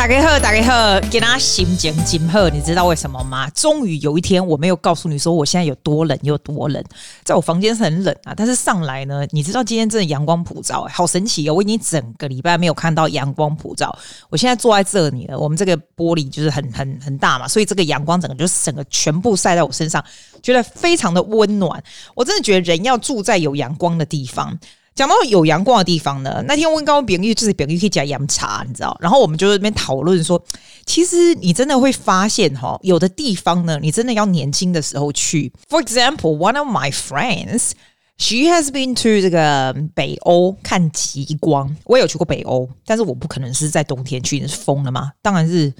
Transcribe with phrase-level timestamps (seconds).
[0.00, 3.50] 大家好，大家好，给大家心情真好，你知道为什么吗？
[3.50, 6.82] 终于有一天，我没有告诉你说我现在有多冷，有多冷。
[7.22, 11.52] 在我房间是很冷啊，但是上来呢，你知道今天真的阳光普照，好神奇哦！
[11.52, 13.94] 我已经整个礼拜没有看到阳光普照，
[14.30, 15.38] 我现在坐在这里了。
[15.38, 20.02] 我们这个玻璃就是很很很大嘛，所以这个阳光整个就是整个全部晒在我身上，
[20.42, 21.84] 觉得非常的温暖。
[22.14, 24.58] 我真的觉得人要住在有阳光的地方。
[25.00, 28.94] 讲到有阳光的地方呢，那天温高饼玉就是饼玉可以加阳茶，你知道？
[29.00, 30.44] 然后我们就在那边讨论说，
[30.84, 35.50] 其实你真的会发现哈，有的地方呢，你真的要年轻的时候去。
[35.70, 37.70] For example, one of my friends,
[38.18, 41.74] she has been to 这个北欧看极光。
[41.84, 45.12] 我也有去过北欧，但是我不可能是在冬天去，你是疯了吗？
[45.22, 45.72] 当然是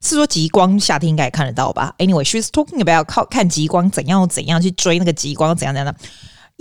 [0.00, 5.94] 是说极光夏天应该也看得到吧？Anyway, she's talking about 靠看极光怎样怎样去追那个极光怎样怎样的。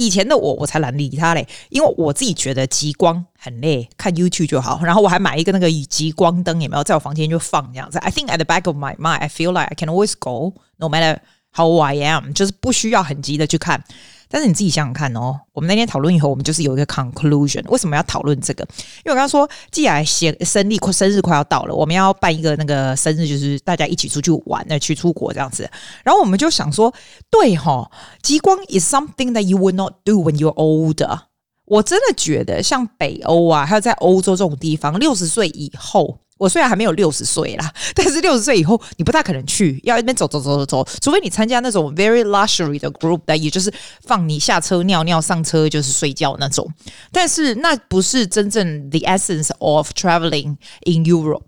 [0.01, 4.81] 以前的我，我才懒得理他嘞，因为我自己觉得极光很累，看 YouTube 就好。
[4.83, 10.87] 然后我还买一个那个极光灯，也没有在我房间就放这样子？I think at the back of my mind, I feel like I can always go, no
[10.87, 11.19] matter
[11.53, 13.83] how I am，就是不需要很急的去看。
[14.31, 17.61] 但是你自己想想看哦，我们那天讨论以后，我们就是有一个 conclusion。
[17.67, 18.63] 为什么要讨论这个？
[19.03, 25.69] 因为我刚刚说，既然生生日快生日快要到了，我们要办一个那个生日，就是大家一起出去玩，那去出国这样子。
[26.05, 26.93] 然后我们就想说，
[27.29, 31.19] 对哈，极光 is something that you would not do when you're older。
[31.65, 36.20] 我真的觉得，像北欧啊，还有在欧洲这种地方，六十岁以后。
[36.41, 43.71] 我虽然还没有六十岁啦， 但是六十岁以后你不大可能去，要一边走走走走走，除非你参加那种 very luxury 的 group，也就是
[44.07, 46.67] 放你下车尿尿，上车就是睡觉那种。
[47.11, 51.43] 但是那不是真正 the essence of traveling in Europe。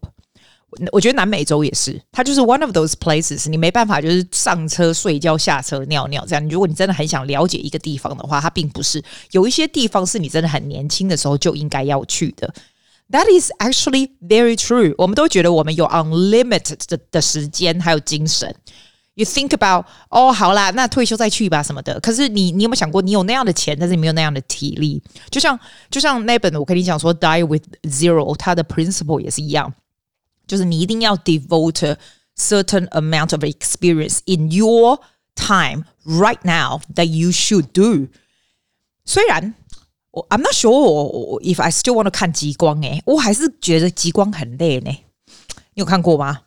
[0.92, 6.50] 我觉得南美洲也是，它就是 one of those places，你没办法就是上车睡觉，下车尿尿这样。
[6.50, 9.04] 如果你真的很想了解一个地方的话，它并不是。
[9.32, 12.52] 有一些地方是你真的很年轻的时候就应该要去的。
[13.11, 14.95] That is actually very true。
[14.99, 18.55] 我们都觉得我们有 unlimited 的的时间还有精神。
[19.15, 21.99] You think about，哦，好啦，那退休再去吧什么的。
[22.01, 25.03] 可是你，你有没有想过，你有那样的钱，但是你没有那样的体力？
[25.31, 25.59] 就像，
[25.91, 29.73] 就像那本我跟你讲说，Die with Zero，它的 principle 也是一样，
[30.47, 31.99] 就是你一定要 devote a
[32.37, 35.01] certain amount of experience in your
[35.35, 38.09] time right now that you should do。
[39.07, 39.55] 虽然。
[40.14, 44.92] 我 I'm not sure 我 if I still want to 看极光诶，我还是觉得极光很累呢。
[45.74, 46.42] 你有看过吗？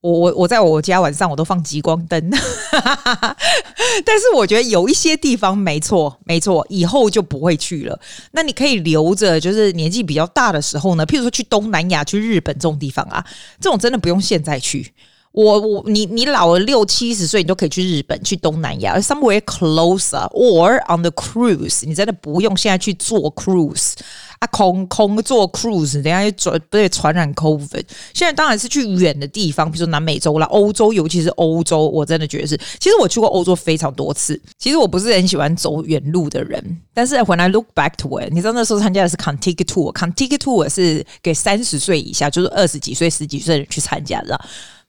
[0.00, 2.30] 我我我在我家晚上我都放极光灯，
[4.06, 8.00] 但是我觉得有一些地方没错没错，以后就不会去了。
[8.32, 13.22] 那你可以留着，就是年纪比较大的时候呢，譬如说去东南亚、去日本这种地方啊，
[13.60, 14.90] 这种真的不用现在去。
[15.32, 21.86] 我我你你老了六七十岁，你都可以去日本、去东南亚，somewhere closer or on the cruise。
[21.86, 23.92] 你真的不用现在去做 cruise
[24.40, 27.84] 啊，空空做 cruise，等下又传不对传染 COVID。
[28.12, 32.58] 现在当然是去远的地方，比如说南美洲啦、欧洲，尤其是欧洲，我真的觉得是。
[32.80, 34.40] 其实我去过欧洲非常多次。
[34.58, 44.40] 其实我不是很喜欢走远路的人，但是 when I look back to it，你知道那时候参加的是 Contiki Tour，Contiki Tour 是给三十岁以下，就是二十几岁、十几岁的人去参加的。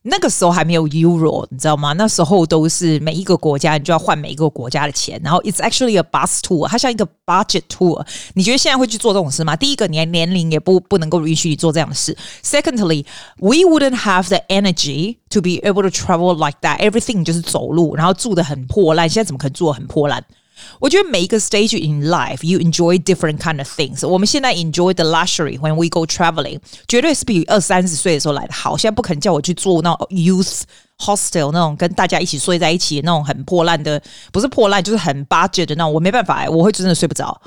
[0.04, 1.94] 那个时候还没有 Euro，你知道吗？
[1.94, 5.22] 那时候都是每一个国家，你就要换每一个国家的钱。
[5.24, 8.04] 然后 It's actually a bus tour，它像一个 budget tour。
[8.34, 9.56] 你觉得现在会去做这种事吗？
[9.56, 12.18] 第一个，你年龄也不不能够允许你做这样的事。
[12.44, 16.80] Secondly，we wouldn't have the energy to be able to travel like that。
[16.80, 19.08] Everything 就是走路，然后住得很破烂。
[19.08, 20.24] 现在怎么可能住得很破烂？
[20.80, 24.08] 我觉得每一个 stage in life, you enjoy different kind of things.
[24.08, 28.78] 我们现在 enjoy the luxury when we go traveling，绝对是比二三十岁的时候来的好。
[28.78, 30.62] 现在不可能叫我去做那种 youth
[30.98, 34.02] hostel 那种跟大家一起睡在一起那种很破烂的，
[34.32, 37.42] 不是破烂就是很 budget 的那种，我没办法，我会真的睡不着。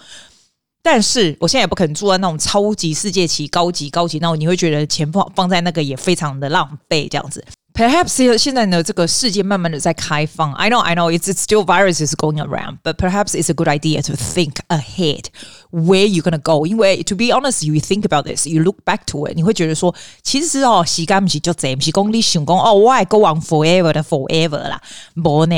[0.82, 7.42] 但是我现在也不可能住在那种超级世界级高级高级那种，你会觉得钱放放在那个也非常的浪费这样子。
[7.73, 10.51] Perhaps 现在呢，这个世界慢慢的在开放。
[10.56, 14.02] I know, I know, it's it's still viruses going around, but perhaps it's a good idea
[14.02, 15.28] to think ahead
[15.72, 16.66] where you're gonna go.
[16.66, 23.40] 因为 to be honest, you think about this, you look back to it，你会觉得说，其实哦，时间不是就这，不是讲你想讲哦，我爱 go on
[23.40, 24.81] forever 的 forever 啦，
[25.16, 25.55] 无呢。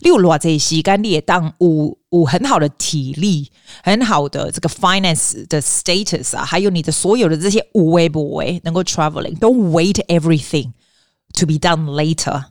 [0.00, 3.50] 例如话这些时间，你也当有有很好的体力，
[3.84, 10.70] 很好的这个 finance 的 status 啊，还有你的所有的这些无为不为，能够 traveling, don't wait everything。
[11.35, 12.45] To be done later，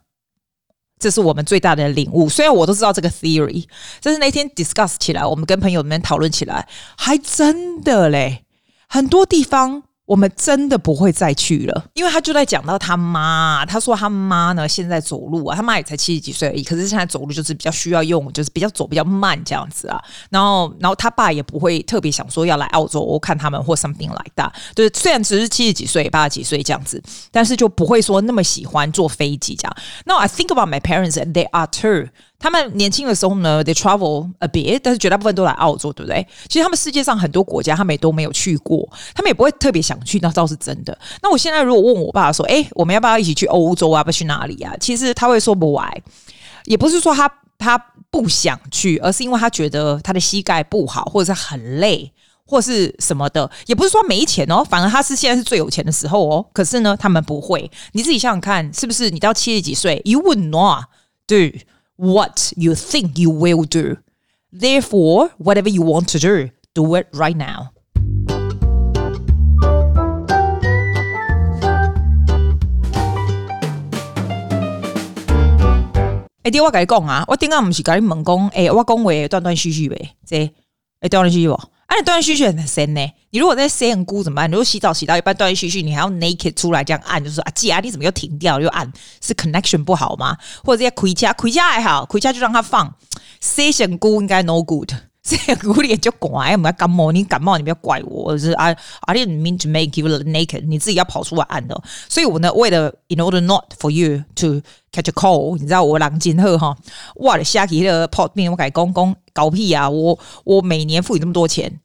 [0.98, 2.28] 这是我们最大的领悟。
[2.28, 3.66] 虽然我都知道这个 theory，
[4.02, 8.44] 但是那天 discuss 起来，我们跟朋友们讨论起来，还真的嘞。
[8.86, 19.98] 很多地方我们真的不会再去了，因为他就在讲到他妈，他说他妈呢现在走路啊，他妈也才七十几岁而已，可是现在走路就是比较需要用，就是比较走比较慢这样子啊。
[20.28, 24.52] 然后，然后他爸也不会特别想说要来澳洲看他们或 something like that。
[24.74, 27.02] 就是，虽然只是七十几岁、八十几岁这样子，
[27.32, 29.76] 但是就不会说那么喜欢坐飞机这样。
[30.04, 32.10] Now I think about my parents and they are too.
[32.44, 36.26] 他们年轻的时候呢，they travel a bit，但是绝大部分都来澳洲，对不对？
[36.46, 40.96] 其实他们世界上很多国家，他们也都没有去过，他们也不会特别想去，那倒是真的。
[41.22, 44.04] 那我现在如果问我爸说，哎，我们要不要一起去欧洲啊？
[44.04, 44.76] 不去哪里啊？
[44.78, 46.02] 其实他会说不来，
[46.66, 47.26] 也不是说他
[47.56, 47.78] 他
[48.10, 52.12] 不想去，而是因为他觉得他的膝盖不好，或者是很累，
[52.44, 53.50] 或是什么的。
[53.64, 56.44] 也不是说没钱哦，反而他是现在是最有钱的时候哦。
[56.52, 57.70] 可是呢，他们不会。
[57.92, 59.08] 你自己想想看，是不是？
[59.08, 60.84] 你到七十几岁，you would not
[61.26, 61.66] 对。
[61.96, 63.98] What you think you will do.
[64.52, 67.70] Therefore, whatever you want to do, do it right now.
[76.42, 80.52] 哎，对，我跟你讲啊，我顶下不是跟你问讲，哎，我讲话断断续续呗，这
[80.98, 81.48] 哎断断续续
[81.86, 81.94] 不？
[81.94, 83.00] 哎，断断续续很深呢。
[83.30, 84.48] 你如果在深很菇怎么办？
[84.48, 88.90] 你如果洗澡洗到一半断断续续，你还要 naked 出来这样按，就是说啊，姐啊，你怎么又停掉又按？
[89.20, 90.36] 是 connection 不好吗？
[90.62, 92.94] 或者直接回家，回家还好，回家就让它放。
[93.40, 94.90] 深很菇应该 no good，
[95.24, 101.82] 洗很菇脸就怪，我们要感冒，你感冒你不要怪我，就是啊，I didn't mean to make you naked，你自己要跑出来按的。
[102.08, 104.60] 所以我呢，为了 in order not for you to
[104.92, 106.76] catch a cold，你知道我狼金鹤哈，
[107.16, 109.90] 哇的下期的泡面我改公公搞屁啊！
[109.90, 111.80] 我我每年付你这么多钱。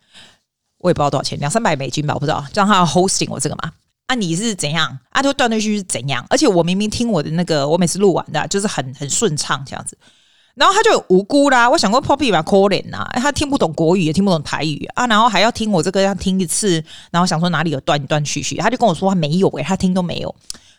[0.80, 2.46] 我也不知道多少钱，两三百美金吧，我不知道。
[2.54, 3.74] 让他 hosting 我这个嘛？
[4.08, 4.98] 啊，你是怎样？
[5.10, 6.26] 啊，就断断续续是怎样？
[6.30, 9.98] 而且我明明听我的那个，我每次录完的，就是很很顺畅这样子。
[10.60, 11.70] 然后他就无辜啦。
[11.70, 20.28] 我想过 Poppy 吧，可怜呐，他听不懂国语，也听不懂台语啊，然后还要听我这个，要听一次，然后想说哪里有断断续续，他就跟我说他没有诶、他听都没有。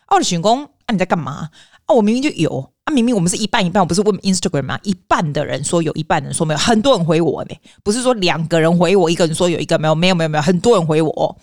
[0.07, 1.49] 哦，我寻公，啊，你在干嘛？
[1.87, 2.71] 啊，我明明就有。
[2.83, 4.79] 啊，明明我们是一半一半，我不是问 Instagram 吗？
[4.83, 11.37] 一半的人说有，一半的人说没有，很多人回我呢，不是说两个人回我，一个人说有，一个没有，没有，没有，没有，很多人回我，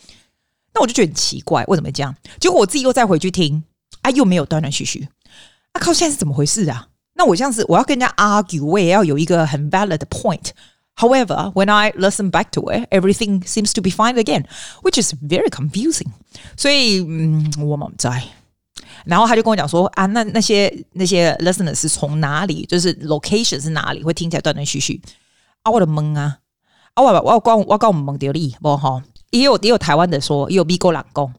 [0.75, 2.14] 那我就觉得很奇怪，为什么这样？
[2.40, 3.62] 结果我自己又再回去听，
[4.02, 5.08] 啊，又没有断断续续，
[5.73, 6.88] 啊靠，现在是怎么回事啊？
[7.18, 10.50] 那我像是我要跟人家 argue，我也要有一个很 valid point。
[10.96, 14.46] However, when I listen back to it, everything seems to be fine again,
[14.82, 16.08] which is very confusing。
[16.56, 18.22] 所以，嗯，我们在。
[19.04, 22.64] 然后他就跟我讲说啊，那那些那些 listeners 是从哪里？
[22.66, 24.02] 就是 location 是哪里？
[24.02, 25.00] 会听起来断断续续
[25.62, 25.70] 啊！
[25.70, 26.38] 我的懵啊！
[26.94, 29.02] 啊，我我讲我讲我们蒙掉你不哈？
[29.30, 31.34] 也有也有台湾的说，也有美国人讲。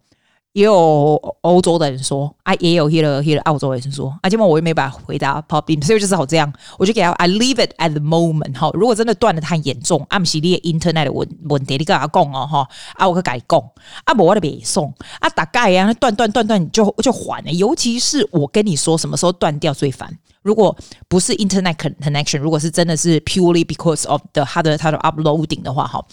[0.53, 8.71] 也有欧洲的人说，啊，也有一个一个澳洲的人说，啊，今晚我也没办法回答 Poppy，所以就只好这样，我就给他，I leave it at the moment 哈。
[8.73, 13.59] 如果真的断的太严重，啊，不是你的 internet 问问题，你跟他讲哦哈，啊，我可改讲，
[14.05, 20.11] 啊，不我的别送，啊，大概呀，断断断断就就缓了，尤其是我跟你说什么时候断掉最烦，
[20.41, 20.75] 如果
[21.07, 26.03] 不是 internet connection，如果是真的是 purely because of the 它的它的 uploading 的话，哈。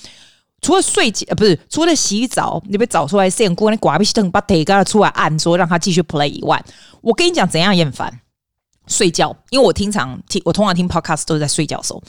[0.67, 6.61] 除了睡觉，呃，不是除了洗澡，你被找出来现姑那挂壁灯把腿给他出来按，说让他继续 play 以外，
[7.03, 8.21] 我跟你讲怎样厌烦
[8.89, 12.03] 睡觉，因为我经常听，我通常听 podcast 都是在睡觉的时候，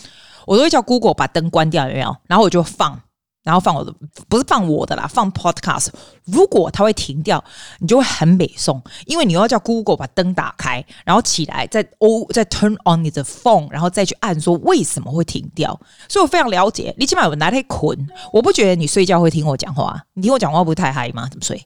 [0.48, 2.15] 我都会叫 Google 把灯关掉，有没有？
[2.25, 3.00] 然后我就放。
[3.48, 3.94] 然后放我的，
[4.28, 5.88] 不是放我的啦，放 Podcast。
[6.26, 7.42] 如果它会停掉，
[7.80, 15.80] 你就会很美送，因为你要叫 Google 把灯打开，然后起来再哦再 turn on 你的 phone，然后再去按说为什么会停掉。
[16.10, 17.98] 所以我非常了解，你起码有拿来捆。
[18.33, 21.30] 我不觉得你睡觉会听我讲话，你听我讲话不会太嗨吗？
[21.31, 21.66] 怎么睡？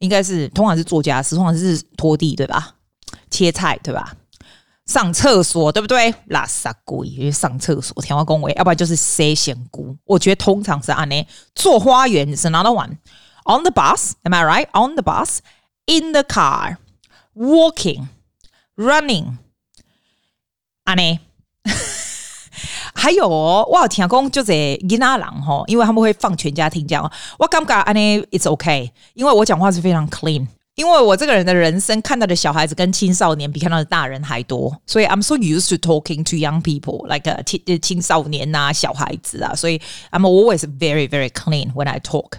[0.00, 2.74] 应该是通常是做家事，通常是拖地对吧？
[3.30, 4.12] 切菜对吧？
[4.86, 6.14] 上厕所对不对？
[6.26, 9.96] 拉萨鬼，因为上厕所，天花恭维，要不然就是洗仙姑。
[10.04, 12.98] 我觉得通常是按呢，做花园是 another one。
[13.46, 14.68] On the bus, am I right?
[14.72, 15.38] On the bus,
[15.86, 16.76] in the car,
[17.34, 18.08] walking,
[18.76, 19.36] running。
[20.84, 21.18] 按呢，
[22.94, 27.10] 还有哦，我有听讲就是囡仔人吼，因为他们会放全家听讲。
[27.38, 30.46] 我感觉按呢，it's okay，因为我讲话是非常 clean。
[30.75, 39.79] 因为我这个人的人生看到的小孩子跟青少年比看到的大人还多，所以 I'm so used to talking to young people like a 青青少年呐、啊、小孩子啊，所以
[40.11, 42.33] I'm always very very clean when I talk。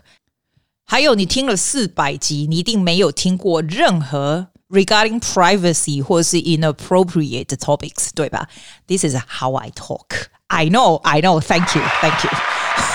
[0.86, 8.48] 还有你听了四百集，你一定没有听过任何 regarding privacy 或是 inappropriate topics，对吧？
[8.86, 10.28] This is how I talk.
[10.47, 11.39] I know, I know.
[11.39, 12.29] Thank you, thank you.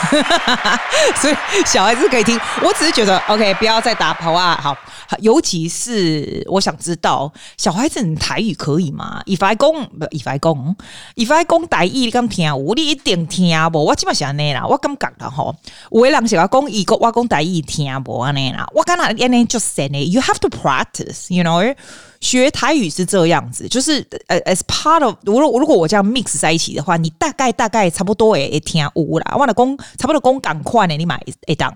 [1.17, 4.59] 所以小孩子可以听，我只是觉得 OK，不要再打跑啊。
[4.61, 4.77] 好，
[5.21, 10.77] 尤其是我想知道小孩子台语可以吗？If I 讲不，If I 讲
[11.17, 12.57] ，If I 讲台语你敢听？
[12.57, 13.85] 我你一定听不？
[13.85, 15.55] 我基本上呢啦，我感觉啦吼，
[15.91, 18.67] 有的人是讲异国，我讲台语听不安尼啦。
[18.73, 21.75] 我刚才安尼就 say 呢，You have to practice，you know。
[22.21, 29.35] 学台语是这样子，就是呃，as part of，如果如果我这样 mix 在一起的话，你大概大概差不多诶诶听无啦。
[29.39, 31.75] 我的工差不多工赶快呢，你买一档。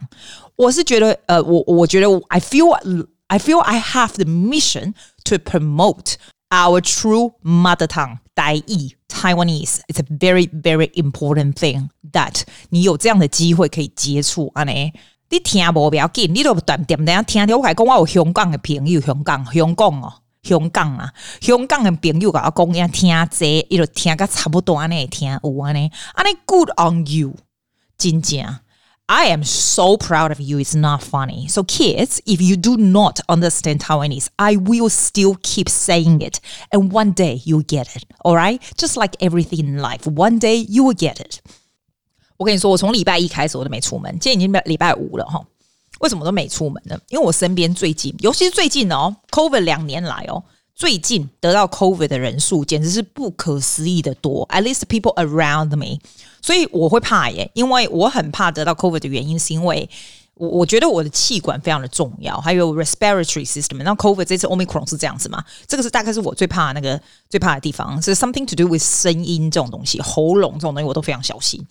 [0.57, 2.71] 我是觉得呃，我我觉得 I feel
[3.29, 4.93] I feel I have the mission
[5.25, 6.17] to promote
[6.51, 9.79] our true mother tongue 台语 Taiwanese.
[9.89, 14.73] It's a very very important thing that 你有这样的机会可以接触啊呢。
[15.31, 20.13] 你听无不要紧，你都断点等下听我还讲我有香港的朋友，香港香港哦。
[20.44, 27.34] 香港啊，香港的朋友甲我讲，要听这，伊就听个差不多安尼听有安尼，安尼 good on you，
[27.98, 28.60] 真正，
[29.08, 30.60] I am so proud of you.
[30.60, 31.50] It's not funny.
[31.50, 36.40] So kids, if you do not understand Taiwanese, I will still keep saying it,
[36.72, 38.04] and one day you'll get it.
[38.20, 41.40] All right, just like everything in life, one day you will get it.
[42.38, 45.44] 我跟你说，我从礼拜一开始我都没出门，今天已经礼拜五了哈。
[46.01, 46.99] 为什么都没出门呢？
[47.09, 50.43] 因为我身边最近，尤其是最近哦，COVID 两年来哦，
[50.75, 54.47] 最近得到 COVID 的人数简直是不可思议的多。
[54.49, 56.01] At least people around me，
[56.43, 59.89] 所以我会怕耶，因为我很怕得到 COVID 的原因，是因为
[60.35, 63.77] 我我觉得我的气管非常的重要，还有 respiratory system。
[63.85, 65.45] 那 COVID 这次 Omicron 是这样子嘛？
[65.69, 71.65] 这个是大概是我最怕那个最怕的地方，是 something to do with 声音这种东西，喉咙这种东西我都非常小心，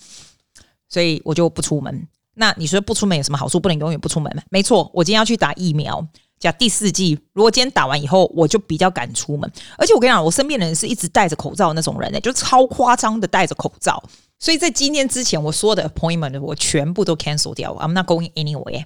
[0.88, 2.08] 所以我就不出门。
[2.36, 3.60] 那你说不出门有什么好处？
[3.60, 4.42] 不能永远不出门吗？
[4.50, 6.06] 没错，我今天要去打疫苗，
[6.40, 7.20] 加第四剂。
[7.34, 9.52] 如果今天打完以后，我就比较敢出门。
[9.78, 14.02] 而且我跟你讲，我身边的人是一直戴着口罩那种人呢，就超夸张的戴着口罩。
[14.40, 17.74] 所以在今天之前，我说的 appointment 我全部都 cancel 掉。
[17.76, 18.84] I'm not going anywhere。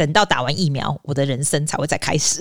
[0.00, 2.40] 等到打完疫苗，我的人生才会再开始。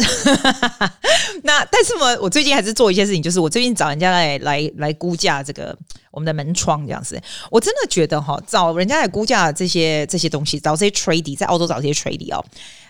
[1.44, 5.78] 那但是呢，我最近还是做一些事情，就是我最近找人家来来来估价这个
[6.10, 7.22] 我们的门窗这样子。
[7.52, 12.42] 我真的觉得哈，找人家来估价这些这些东西，找这些 tradie 在澳洲找这些 tradie 哦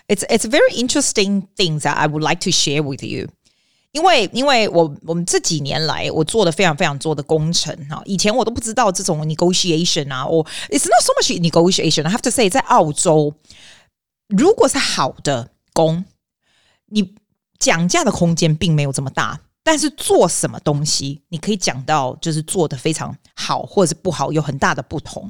[0.06, 3.26] ，it's it's very interesting things I would like to share with you。
[3.90, 12.06] 因为因为我我们这几年来，我做的非常非常多的工程哈，以前我都不知道这种 negotiation 啊，我 it's not so much negotiation。
[12.06, 13.34] I have to say，在澳洲。
[14.30, 16.04] 如果是好的工，
[16.86, 17.14] 你
[17.58, 25.28] 讲价的空间并没有这么大，但是做什么东西，你可以讲到就是做得非常好，或者是不好，有很大的不同。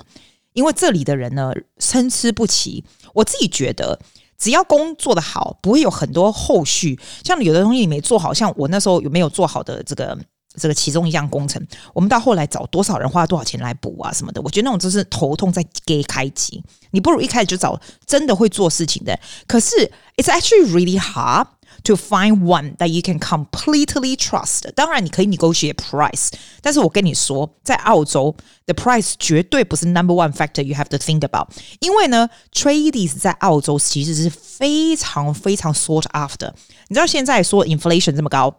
[0.53, 2.85] 因为这里的人呢，参差不齐。
[3.15, 3.99] 我自己觉得，
[4.37, 6.99] 只要工做得好，不会有很多后续。
[7.25, 10.19] 像有的东西你没做好，像我那时候有没有做好的这个。
[10.61, 11.61] 这个其中一项工程，
[11.95, 16.63] 我们到后来找多少人花多少钱来补啊什么的，我觉得那种就是头痛在给开机。
[16.91, 19.19] 你不如一开始就找真的会做事情的。
[19.47, 21.47] 可是，it's actually really hard
[21.85, 24.71] to find one that you can completely trust。
[24.75, 28.35] 当然，你可以 negotiate price，但是我跟你说，在澳洲
[28.67, 31.49] ，the price 绝对不是 number one factor you have to think about。
[31.79, 36.53] 因为呢，tradies 在澳洲其实是非常非常 sought after。
[36.89, 38.57] 你知道现在说 inflation 这么高。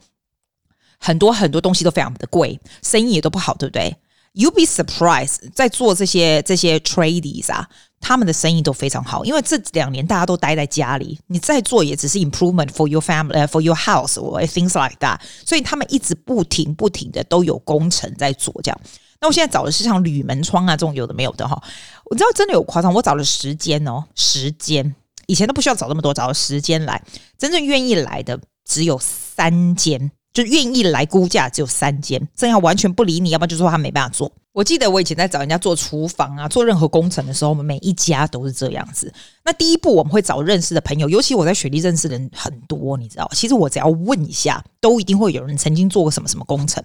[1.03, 3.96] 很多很多东西都非常的贵，生意也都不好，对不对
[4.36, 7.67] ？You'll be surprised，在做这些这些 tradies 啊，
[8.00, 18.81] 他们的生意都非常好，因为这两年大家都待在家里，你在做也只是 improvement for your family，for your house or things like that，所以他们一直不停不停的都有工程在做这样。
[19.20, 21.62] 那我现在找的是像铝门窗啊这种有的没有的哈，
[22.05, 27.03] 我知道真的有夸张，我找了十间哦，十间，以前都不需要找那么多，找了十间来，
[27.38, 30.12] 真正愿意来的只有三间。
[30.33, 34.31] 就愿意来估价只有三间，这样完全不理你，要不然就说他没办法做。
[34.53, 39.13] 我记得我以前在找人家做厨房啊，做任何工程的时候，我们每一家都是这样子。
[39.45, 46.83] 那第一步我们会找认识的朋友，尤其我在雪地认识的人很多，你知道，其实我只要问一下，都一定会有人曾经做过什么什么工程。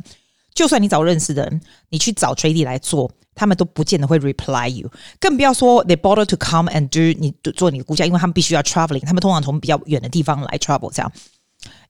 [0.55, 1.61] 就算你找认识的人，
[1.91, 4.88] 你去找 tradie 来做，他们都不见得会 reply you，
[5.21, 11.12] 更不要说 they bother to come and do 你做你的估价，因为他们必须要 traveling，他们通常从比较远的地方来 travel 这样。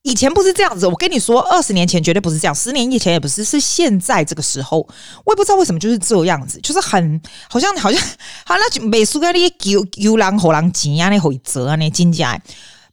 [0.03, 4.87] 以前不是这样子，我跟你说，二十年前绝对不是这样，十年以前也不是，是现在这个时候，
[5.25, 8.01] 我也不知道为什么就是这样子，就是很好像好像
[8.45, 12.41] 好那就美苏格里有有狼吼狼急啊，那会折啊，那金价。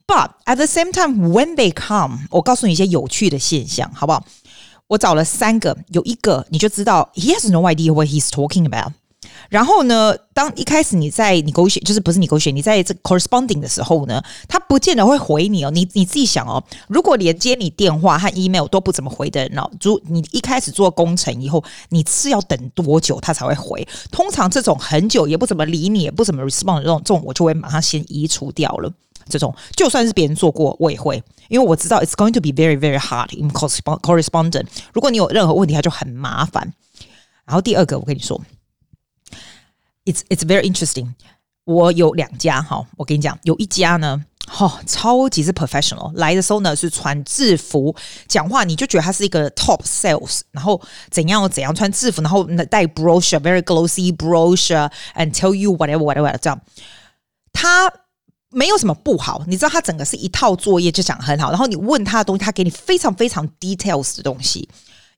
[0.06, 4.25] But at the same time, when they come，我告诉你一些有趣的现象，好不好？
[4.88, 8.92] 我找了三个，有一个你就知道，he has no idea what he's talking about。
[9.49, 15.71] 然后呢，当一开始你在你勾选，就是不是你勾选，你在这 corresponding 的时候呢，他不见得会回你哦。
[15.71, 23.87] 你你自己想哦，如果连接你电话和 email 都不怎么回的人哦，如你一开始做工程以后，你是要等多久他才会回？
[24.11, 28.93] 通常这种很久也不怎么理你，也不怎么 respond 的这种，这种我就会马上先移除掉了。
[29.26, 34.67] 这种就算是别人做过，我也会，因为我知道 it's going to be very very hard in correspondent。
[34.93, 36.75] 如果你有任何问题，它就很麻烦。
[37.47, 38.41] 然后第二个，我跟你说。
[40.05, 41.13] It's it's very interesting。
[41.65, 46.12] 我有两家哈，我跟你讲，有一家呢，哈、哦，超级是 professional。
[46.15, 47.96] 来的时候呢是穿制服，
[48.27, 50.81] 讲话你就觉得他是一个 top sales，然后
[51.12, 56.60] 怎样怎样穿制服，然后带 brochure，very glossy brochure，and tell you whatever whatever 这样。
[57.53, 57.93] 他
[58.50, 64.67] 没有什么不好，你知道他整个是一套作业就讲很好，然后你问他的东西，他给你非常非常 details 的东西。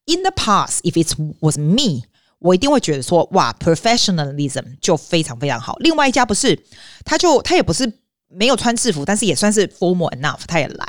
[0.08, 2.02] In the past, if it was me。
[2.47, 5.75] 我一定会觉得说，哇，professionalism 就非常非常好。
[5.81, 6.57] 另外一家不是，
[7.05, 7.93] 他就他也不是
[8.29, 10.87] 没有穿制服，但是也算是 formal enough，他也来。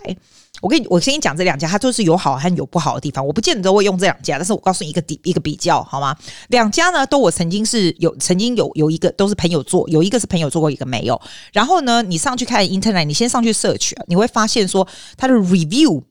[0.59, 3.25] 我跟你，我先跟你讲这两家，他都是有好和有不好的地方。
[3.25, 6.15] 我不见得都会用这两家，但是我告诉你一个比一个比较好吗？
[6.49, 11.19] 两家呢，都我曾经是有曾经有有一个都是朋友做，有一个是朋友做过，一个没有。
[11.53, 16.03] 然后呢，你上去看 internet，你先上去 search，你会发现说它的 review。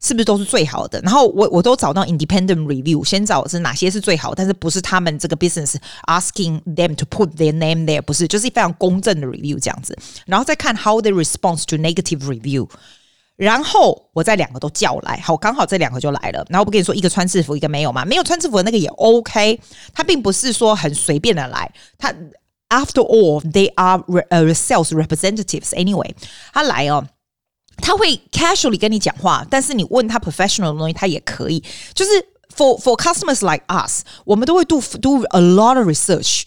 [0.00, 1.00] 是不是都是最好的？
[1.00, 9.96] 然后我我都找到 independent review，先找是哪些是最好，但是不是他们这个 business asking them to put their name there，不是，就是非常公正的 review 这样子。
[10.26, 12.68] 然后再看 how they respond to negative review，
[13.36, 16.44] 然后我再两个都叫来，好，刚好这两个就来了。
[16.50, 18.04] 然后我不跟你说，一个穿制服，一个没有嘛？
[18.04, 19.58] 没有穿制服的那个也 OK，
[19.94, 21.72] 他并不是说很随便的来。
[21.96, 22.12] 他
[22.68, 23.98] after all they are
[24.52, 26.10] sales representatives anyway，
[26.52, 27.06] 他来哦。
[27.77, 31.63] 他会 casually 跟你讲话，但是你问他 professional 的东西，他也可以。
[31.93, 32.11] 就是
[32.55, 36.43] for for customers like us，我们都会 do do a lot of research。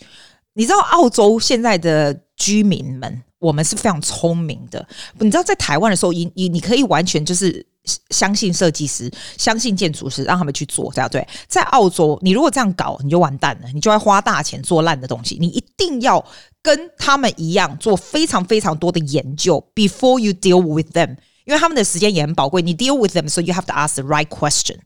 [0.53, 4.87] 你知道澳洲现在的居民们，我们是非常聪明的。
[5.19, 7.67] 你知道在台湾的时候，你你你可以完全就是
[8.11, 11.27] 相信设计师，相信建筑师，让他们去做，这样对。
[11.49, 15.37] 在澳洲，你如果这样搞，你就完蛋了，你就会花大钱做烂的东西。
[15.41, 16.25] 你一定要。
[16.65, 21.11] 跟他们一样做非常非常多的研究，before you deal with them，
[21.45, 22.63] 因为他们的时间也很宝贵。
[22.63, 24.79] 你 deal with them，so you have to ask the right question，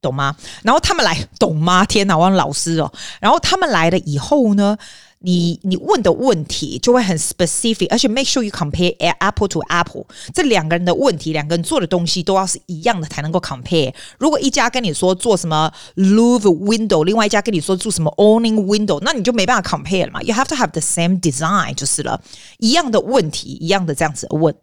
[0.00, 0.34] 懂吗？
[0.64, 1.84] 然后他们来，懂吗？
[1.84, 2.92] 天哪，我老师哦。
[3.20, 4.76] 然后他们来了以后呢？
[5.20, 10.04] 你你问的问题就会很 specific，而且 make sure you compare apple to apple。
[10.34, 13.92] 这两个人的问题，两个人做的东西都要是一样的才能够 compare。
[14.18, 20.22] 如果一家跟你说做什么 louvre window，另外一家跟你说做什么 owning window，那你就没办法 compare 了嘛。
[20.22, 22.22] You have to have the same design 就是了，
[22.58, 24.54] 一样的问题，一样的这样子问。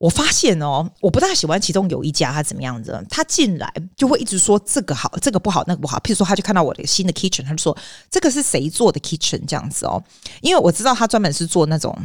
[0.00, 5.98] 我发现哦，我不大喜欢其中有一家他怎么样子，他进来就会一直说这个好，这个不好，那个不好。
[6.00, 7.76] 譬如说，他就看到我的新的 kitchen，他就说
[8.10, 10.02] 这个是谁做的 kitchen 这样子哦，
[10.40, 11.96] 因为我知道他专门是做那种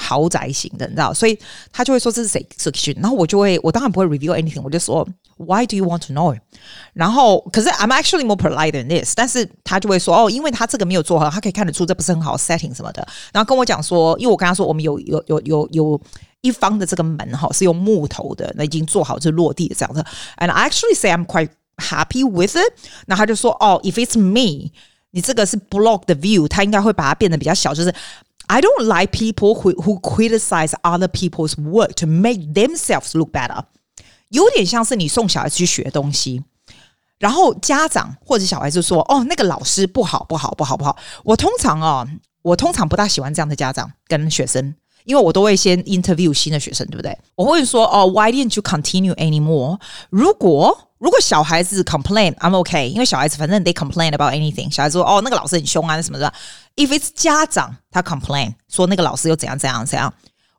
[0.00, 1.38] 豪宅型的，你知道，所以
[1.70, 6.36] 他就会说这是谁做 kitchen，然后我就会，我当然不会 review anything，我就说 Why do you want to know？
[6.94, 16.00] 然后可是 I'm actually more polite than this，但是他就会说哦，因为他这个没有做好，他可以看得出这不是很好 setting 什么的，然后跟我讲说，因为我跟他说我们有有有有有。
[16.42, 20.02] 一方的这个门哈是用木头的，那已经做好就落地的这样子。
[20.38, 22.72] And I actually say I'm quite happy with it。
[23.04, 24.70] 那他就说哦，if it's me，
[25.10, 27.74] 你这个是 block the view，他应该会把它变得比较小。
[27.74, 27.94] 就是
[28.49, 33.63] I don't like people who who criticize other people's work to make themselves look better。
[34.29, 36.43] 有点像是你送小孩子去学东西，
[37.19, 40.97] 然后家长或者小孩子说哦，那个老师不好不好不好不好。
[41.23, 42.07] 我通常哦，
[42.41, 44.75] 我通常不大喜欢这样的家长跟学生。
[45.05, 47.15] 因为我都会先 interview 新的学生，对不对？
[47.35, 49.79] 我会说哦，Why didn't you continue anymore？
[50.09, 54.73] 如果 如果小孩子 complain，I'm okay，因为小孩子反正 they complain about anything。
[54.73, 56.33] 小孩子说哦，那个老师很凶啊，什么的。
[56.75, 60.13] If it's 家长他 complain 说那个老师又怎样怎样怎样，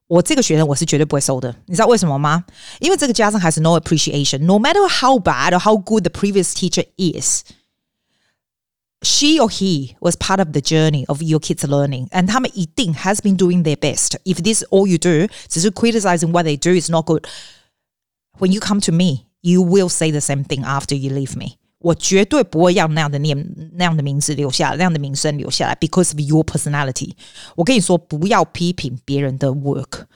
[0.06, 1.54] 我这个学生我是绝对不会收的。
[1.66, 2.44] 你知道为什么吗？
[2.80, 10.16] 因为这个家长还是 no appreciation，no matter how bad or how good the previous teacher is。She or he was
[10.16, 14.16] part of the journey of your kids' learning, and 他们一定 has been doing their best.
[14.24, 17.24] If this all you do 只是 criticizing what they do is not good,
[18.38, 21.56] when you come to me, you will say the same thing after you leave me.
[21.78, 23.36] 我绝对不会让那样的念
[23.74, 27.12] 那样的名字留下来，那样的名声留下来，because of your personality.
[27.54, 30.06] 我跟你说，不要批评别人的 work.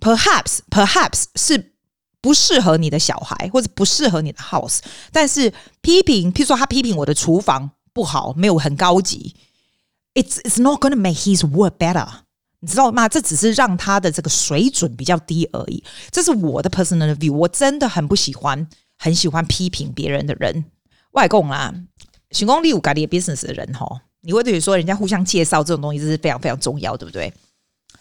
[0.00, 1.72] Perhaps, perhaps 是
[2.20, 4.80] 不适合你的小孩，或者不适合你的 house，
[5.12, 7.70] 但是批评，譬如说他批评我的厨房。
[7.94, 9.34] 不好，没有很高级。
[10.14, 12.06] It's it's not going to make his work better，
[12.63, 13.09] 你知道吗？
[13.09, 15.83] 这只是让他的这个水准比较低而已。
[16.11, 18.65] 这是我的 personal view，我真的很不喜欢，
[18.97, 20.63] 很喜欢批评别人的人。
[21.11, 21.75] 外公啦，
[22.29, 27.33] 成功你有家己的 business 的人吼，你会对于说人家互相介绍这种东西，这是非常非常重要，对不对？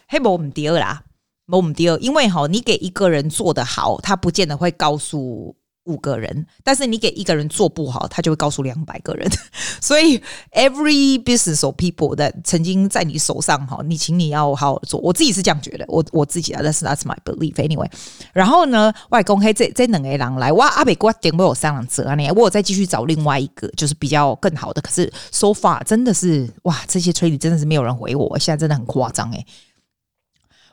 [0.06, 1.02] 嘿，我们第二啦，
[1.48, 5.56] 我们第二，因为哈，你给一个人做得好，他不见得会告诉。
[5.84, 9.28] 五个人，但是你给一个人做不好，他就会告诉两百个人。
[9.82, 10.16] 所以
[10.52, 15.00] ，every business or people that 曾经在你手上哈，你请你要好好做。
[15.00, 17.90] 我自己是这样觉得，我我自己啊，但是 that's my belief anyway。
[18.32, 24.80] 然后呢，外公嘿，这这两个人来哇，阿北瓜点我有三两折啊，你我再继续找另外一个，就是比较更好的。
[24.80, 29.44] 可是 so far 真的是哇，这些催你真的是没有人回我，现在真的很夸张诶。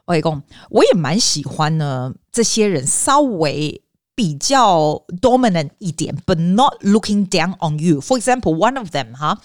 [0.05, 3.81] 外公，我也蛮喜欢呢，这些人稍微。
[4.18, 8.00] 比较 dominant 一点，but not looking down on you.
[8.00, 9.36] For example, one of them 哈，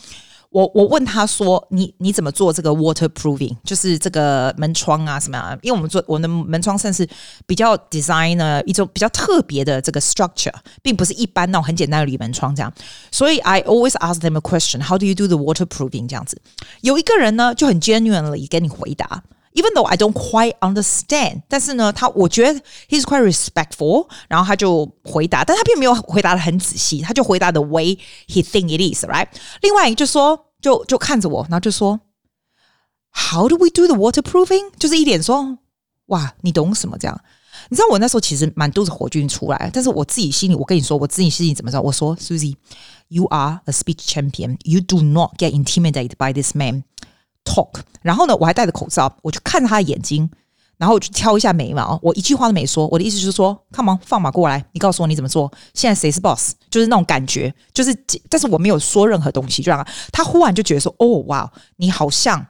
[0.52, 5.58] 我我问他说，你你怎么做这个 waterproofing，就是这个门窗啊什么啊？
[5.64, 7.08] 因为我们做我们的门窗算是
[7.48, 12.72] 比较 design 呢一种比较特别的这个 structure，并不是一般那种很简单的铝门窗这样。
[13.12, 16.08] 所以 I always ask them a question: How do you do the waterproofing？
[16.08, 16.40] 这样子，
[16.82, 19.24] 有一个人呢就很 genuinely 跟你回答。
[19.54, 29.28] Even though I don't quite understand，但是呢，他我觉得 he's quite respectful，然后他就回答，但他并没有回答得很仔细，他就回答 the way he think it is，right？
[29.62, 32.00] 另外一个就说，就就看着我，然后就说，
[33.12, 34.72] How do we do the waterproofing？
[34.78, 35.58] 就是一脸说，
[36.06, 37.20] 哇，你懂什么这样？
[37.70, 41.82] 你知道我那时候其实满肚子火军出来，但是我自己心里，我跟你说，我自己心里怎么着？
[41.82, 46.84] 我说，Susie，you are a speech champion，you do not get intimidated by this man。
[47.45, 47.71] talk，
[48.03, 50.29] 然后呢，我还戴着口罩，我就看着他的眼睛，
[50.77, 52.87] 然后我就挑一下眉毛，我一句话都没说。
[52.89, 55.53] 我的意思是说，Come on，放马过来，你告诉我你怎么做。
[55.73, 56.55] 现在谁是 boss？
[56.71, 57.95] 就是那种感觉，就是，
[58.29, 62.47] 但是我没有说任何东西，就让他，他忽然就觉得说，哦，哇，你好像，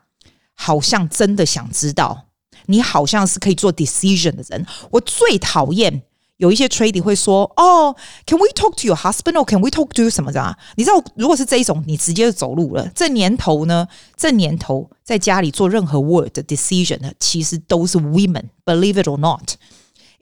[0.55, 2.27] 好像真的想知道，
[2.67, 4.67] 你好像是可以做 decision 的人。
[4.91, 6.03] 我最讨厌。
[6.38, 7.94] 有一些 trading 会说哦
[8.27, 10.59] ，Can we talk to your husband or can we talk to 什么的？
[10.77, 12.88] 你知道，如果是这一种，你直接就走路了。
[12.94, 19.53] 这年头呢，这年头在家里做任何 word 的 decision 呢，其实都是 women，believe it or not，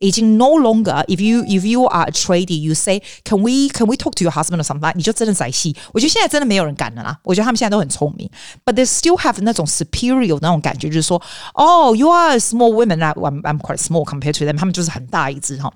[0.02, 3.96] 已经 no longer if you if you are a trading，you say Can we can we
[3.96, 4.94] talk to your husband or something？
[4.96, 5.76] 你就真的在戏。
[5.92, 7.20] 我觉得现在真的没有人敢了啦。
[7.24, 8.30] 我觉得他们现在都很聪明，
[8.64, 11.22] but they still have 那种 superior 那种感觉，就是说
[11.56, 14.58] 哦，you are a small women，I'm I'm quite small compared to them。
[14.58, 15.74] 他们就是很大一只哈。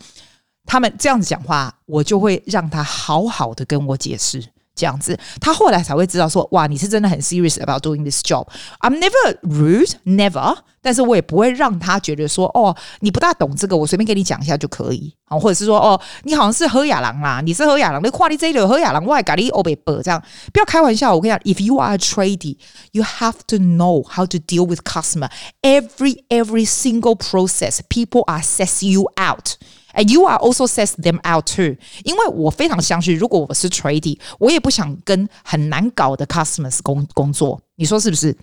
[0.66, 4.46] 他们这样子讲话，我就会让他好好的跟我解释，
[4.77, 8.47] 这样子，他后来才会知道说，哇，你是真的很 serious about doing this job。
[8.81, 21.15] I'm never rude, never，但是我也不会让他觉得说，哦，你不大懂这个，我随便跟你讲一下就可以啊，或者是说，哦，你好像是何亚郎啦，你是何亚郎，你跨你这里何亚郎，我还咖喱欧北伯这样，不要开玩笑。
[21.15, 22.59] 我跟你讲，if you are a tradie,
[22.93, 25.31] you have to know how to deal with customer.
[25.63, 29.55] Every every single process, people assess you out.
[29.97, 38.37] And you are also sets them out too，因为我非常相信，如果我是 tradie，我也不想跟很难搞的 customers 工工作，你说是不是？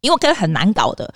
[0.00, 1.12] 因为跟很难搞的。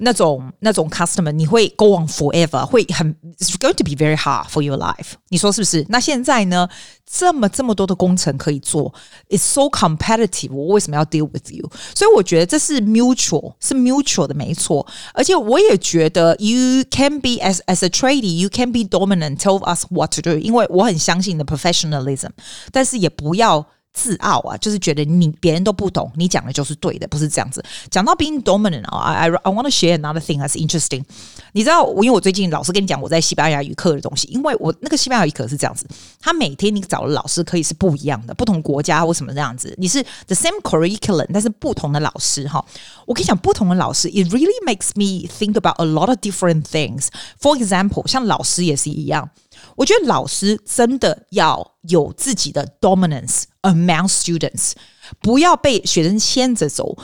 [0.00, 5.14] 那种那种 customer 你会 go on forever，会很 it's going to be very hard for your life。
[5.30, 5.84] 你说是不是？
[5.88, 6.68] 那现在呢，
[7.04, 8.94] 这么这么多的工程可以做，
[9.28, 10.52] it's so competitive。
[10.52, 11.68] 我为什么要 deal with you？
[11.96, 14.86] 所以我觉得这是 mutual，是 mutual 的，没错。
[15.12, 20.38] 而且我也觉得 you can be as as a tradie，you can be dominant，tell us what to do。
[20.38, 22.30] 因为我很相信的 professionalism，
[22.70, 23.66] 但是也不要。
[23.93, 27.63] 自傲啊，就是觉得你别人都不懂，你讲的就是对的，不是这样子。
[27.91, 31.03] 讲到 being dominant 啊，I I want to share another thing that's interesting。
[31.51, 35.85] 你知道，因为我最近老师跟你讲我在西班牙语课的东西，因为我那个西班牙语课是这样子，
[36.19, 39.73] 他每天你找的老师可以是不一样的，不同国家为什么这样子？
[39.77, 42.63] 你是 the same curriculum，但是不同的老师哈。
[43.05, 47.07] 我跟你讲，不同的老师，it really makes me think about a lot of different things。
[47.39, 49.29] For example，像老师也是一样。
[49.75, 54.73] 我觉得老师真的要有自己的 dominance among students，
[55.19, 56.97] 不要被学生牵着走。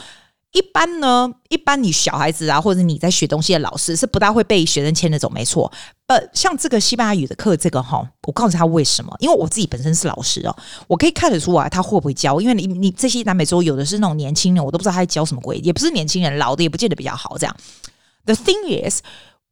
[0.52, 5.70] 一般呢，一般你小孩子啊，或者你在学东西的老师是不大会被学生牵着走，没错。
[6.08, 9.14] 呃，像这个西班牙语的课，这个哈，我告诉他为什么？
[9.20, 10.56] 因为我自己本身是老师哦，
[10.88, 12.40] 我可以看得出来他会不会教。
[12.40, 17.38] 因为你你这些南美洲有的是那种年轻人，我都不知道他在教什么鬼，也不是年轻人，老的也不见得比较好。
[17.38, 17.56] 这样
[18.24, 19.02] ，The thing is。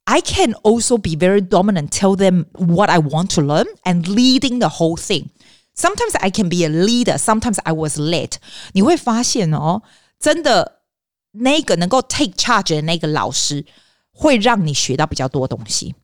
[0.07, 4.59] I can also be very dominant, tell them what I want to learn and leading
[4.59, 5.29] the whole thing.
[5.73, 8.33] Sometimes I can be a leader, sometimes I was led.
[8.73, 9.81] 你会发现哦，
[10.19, 10.81] 真的
[11.31, 13.65] 那个能够 take charge 的那个老师，
[14.11, 15.95] 会让你学到比较多东西。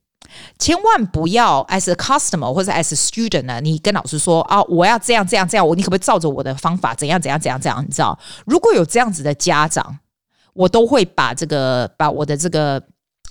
[0.58, 7.84] 千万不要 as a customer 或者 as a student 呢，你跟老师说啊，我要这样这样这样，我你可不可以照着我的方法怎样怎样怎样怎样？
[7.86, 10.00] 你知道，如果有这样子的家长，
[10.54, 12.82] 我都会把这个把我的这个。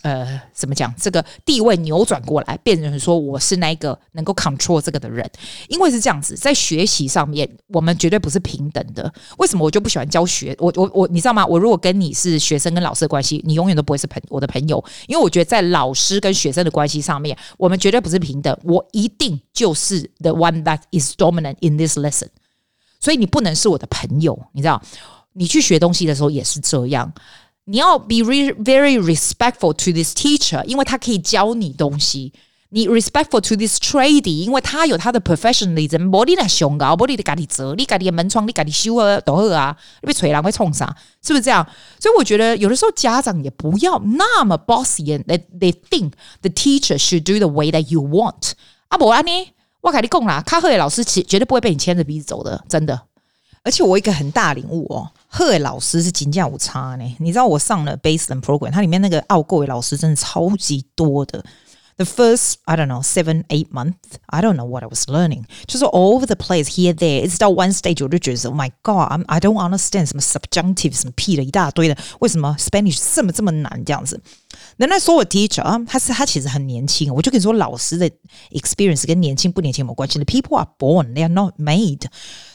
[0.03, 0.93] 呃，怎么讲？
[0.97, 5.27] 这个地位扭转过来，变成说我是那个能够 control 这个的人。
[5.69, 9.11] 因为是这样子，在学习上面，我们绝对不是平等的。
[9.37, 10.53] 为什么我就不喜欢教学？
[10.59, 11.45] 我我我，你知道吗？
[11.45, 18.55] 我如果跟你是学生跟老师的关系，你永远都不会是朋我的朋友，因为我觉得在老师跟学生的关系上面，我们绝对不是平等。
[18.63, 22.27] 我一定就是 the one that is dominant in this lesson。
[22.99, 24.81] 所以你不能是我的朋友，你知道？
[25.35, 27.11] 你去学东西的时候也是这样。
[27.65, 32.33] 你要 be very respectful to this teacher，因为他可以教你东西。
[32.75, 36.09] 你 respectful to this tradie，因为他有他的 professionalism。
[36.09, 39.77] 玻璃的胸高，玻璃的咖喱折，你咖喱门窗，你咖喱修啊，都好啊。
[40.01, 40.93] 被锤了会冲啥？
[41.21, 41.63] 是不是这样？
[41.99, 48.53] 所以我觉得有的时候家长也不要那么 bossy，and they they think the teacher should do the way that you want。
[48.87, 49.31] 啊不然呢，
[49.81, 52.99] 我跟你讲啦，卡赫的老师绝绝对不会被你牵着鼻子走的，真的。
[53.63, 57.15] 而且我一个很大领悟哦，赫尔老师是金价五差呢。
[57.17, 61.43] 你知道我上了 Baseline Program，它里面那个奥购的老师真的超级多的。
[61.95, 63.93] The first I don't know seven eight months
[64.27, 67.23] I don't know what I was learning，就是 all over the place here there。
[67.23, 74.21] 一直到 one stage 我就觉得 Oh my God I don't understand 什么 subjunctive 什么屁的一大堆的，为什么 Spanish 这么这么难这样子？
[74.77, 78.07] 原来说我 teacher 啊他是他其实很年轻，我就跟你说老师的
[78.51, 82.05] experience 跟年轻不年轻没关系？The people are born they are not made。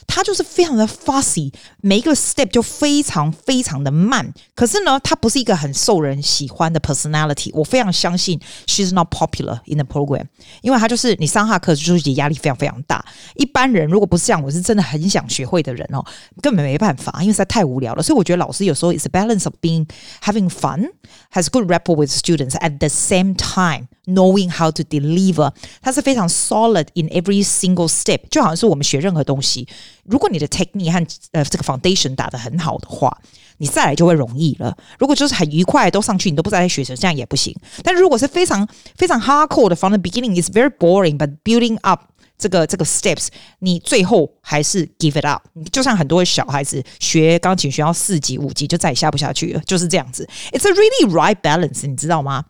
[0.09, 4.33] 他就是非常的 fussy，每一个 step 就非常非常的慢。
[4.55, 7.51] 可是呢，他不是一个很受人喜欢的 personality。
[7.53, 10.25] 我非常相信 she's not popular in the program，
[10.61, 13.05] 因为他就是你上他课就是压力非常非常大。
[13.35, 16.03] 一般人如果不是这样，我是真的很想学会的人哦，
[16.41, 18.01] 根本没办法，因为实在太无聊了。
[18.01, 19.87] 所以我觉得老师有时候 is a balance of being
[20.23, 20.89] having fun,
[21.31, 25.52] has good rapport with students at the same time knowing how to deliver。
[25.80, 29.66] 他是非常 solid in every single step，就好像是我们学任何东西。
[30.04, 33.16] 如果你的 technique 和呃这个 foundation 打得很好的话，
[33.58, 34.76] 你再来就会容易了。
[34.98, 37.54] 如果就是很愉快都上去，你都不再学习，这样也不行。
[37.82, 42.02] 但如果是非常非常 hardcore 的，from the beginning is very boring，but building up
[42.36, 43.28] 这个这个 steps，
[43.60, 45.42] 你最后还是 give it up。
[45.70, 50.28] 就像很多小孩子学钢琴学到四级五级就再也下不下去了，就是这样子。
[50.50, 52.44] It's a really right balance，你知道吗？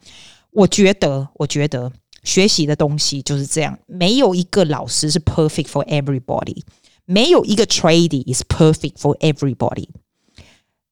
[0.51, 1.91] 我觉得，我觉得
[2.23, 6.63] 学习的东西就是这样，没有一个老师是 perfect for everybody。
[7.05, 9.87] 没有一个 trading is perfect for everybody。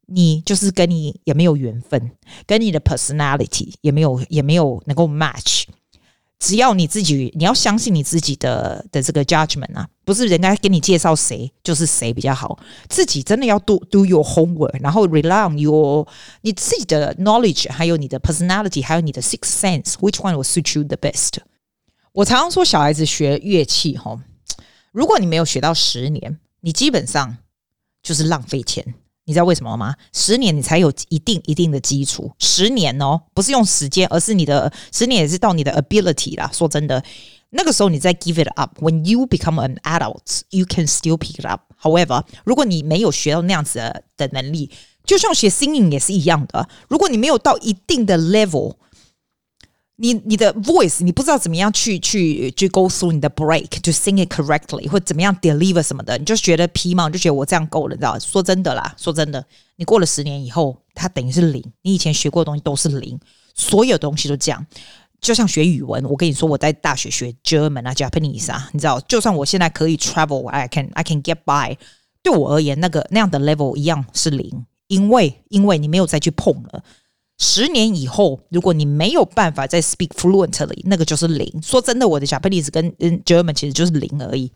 [0.08, 2.12] 你就是跟你也没有缘分，
[2.46, 5.66] 跟你的 personality 也没有也没有能够 match。
[6.40, 16.08] 只要你自己，你要相信你自己的的这个 judgment 啊，不是人家给你介绍谁就是谁比较好，自己真的要 do do your homework，然后 rely on your
[16.42, 21.40] 你自己的 knowledge，还有你的 personality，还有你的 six sense，which one will suit you the best。
[22.14, 24.20] 我常常说小孩子学乐器哈。
[24.92, 27.38] 如果你没有学到十年，你基本上
[28.04, 28.94] 就是浪费钱。
[29.28, 29.94] 你知道为什么吗？
[30.14, 32.32] 十年你才有一定一定的基础。
[32.40, 36.50] 十年哦，不是用时间，而是你的十年也是到你的 ability 啦。
[36.54, 37.04] 说真的，
[37.50, 38.82] 那个时候你再 give it up。
[38.82, 41.64] When you become an adult, you can still pick it up.
[41.82, 44.72] However，如果你没有学到那样子的的能力，
[45.04, 46.70] 就像学 singing 也是一样的。
[46.88, 48.76] 如果你没有到一定的 level，
[50.00, 58.18] 你你的 voice 你不知道怎么样去去去 go through 你的 break to sing it correctly 或怎么样 deliver 什么的，你就觉得皮毛，你就觉得我这样够了，你知道？
[58.20, 59.44] 说真的啦，说真的，
[59.76, 63.20] 你过了十年以后，它等于是零，你以前学过的东西都是零，
[63.56, 64.66] 所有东西都这样。
[65.20, 71.76] 就像学语文，我跟你说，我在大学学 German 啊，Japanese 啊，你知道，就算我现在可以 travel，I can I can get by，
[72.22, 76.84] 对我而言，那个那样的 level 一样是零，因为因为你没有再去碰了。
[77.39, 81.61] 十年以后，如果你没有办法再 speak fluently，那个就是零。
[81.61, 82.93] 说真的，我的 Japanese 跟
[83.25, 84.53] German 其实就是零而已。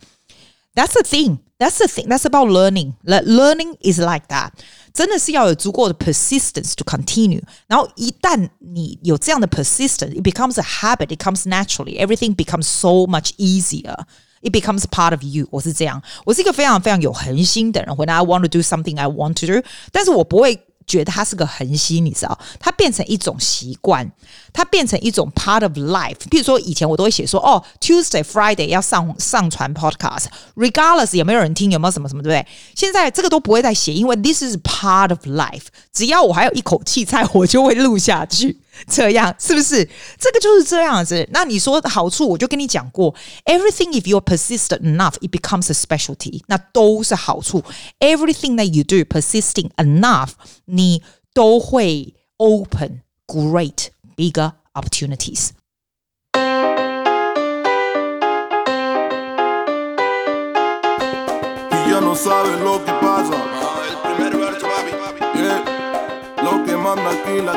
[0.75, 1.39] That's the thing.
[1.59, 2.07] That's the thing.
[2.07, 2.93] That's about learning.
[3.03, 4.51] Learning is like that.
[4.93, 7.43] 真的是要有足够的 persistence to continue。
[7.67, 11.09] 然后一旦你有这样的 persistence, it becomes a habit.
[11.09, 11.99] It comes naturally.
[11.99, 13.97] Everything becomes so much easier.
[14.43, 15.49] It becomes part of you.
[15.51, 16.01] 我是这样。
[16.25, 17.93] 我是一个非常非常有恒心的人。
[17.97, 19.67] When I want to do something, I want to do.
[19.91, 20.61] 但是我不会。
[20.88, 24.10] 觉得它是个恒心，你知道，它变成一种习惯，
[24.52, 26.17] 它变成一种 part of life。
[26.30, 32.48] 比如说，以前我都会写说，哦，Tuesday、Friday 要上上传 podcast，regardless 有没有人听，有没有什么什么，对不对？
[32.76, 35.65] 现在这个都不会再写，因为 this is part of life。
[35.94, 38.58] 只要我还有一口气在，我就会录下去。
[38.88, 39.88] 这样是不是？
[40.20, 41.28] 这个就是这样子。
[41.32, 43.14] 那你说好处，我就跟你讲过
[43.46, 46.42] ，everything if you're persistent enough, it becomes a specialty。
[46.48, 47.64] 那都是好处。
[48.00, 50.32] Everything that you do persisting enough，
[50.66, 51.04] 你
[51.34, 55.50] 都会 open great bigger opportunities。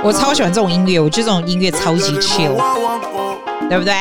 [0.02, 2.56] 我超喜欢这种音乐，我觉得这种音乐超级 chill，
[3.68, 3.94] 对不对